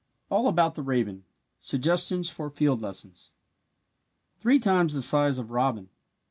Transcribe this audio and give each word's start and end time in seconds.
ALL 0.31 0.47
ABOUT 0.47 0.73
THE 0.73 0.81
RAVEN 0.81 1.25
SUGGESTIONS 1.59 2.31
FOR 2.31 2.49
FIELD 2.49 2.81
LESSONS 2.81 3.33
Three 4.39 4.57
times 4.57 4.95
the 4.95 5.01
size 5.03 5.37
of 5.37 5.51
robin. 5.51 5.89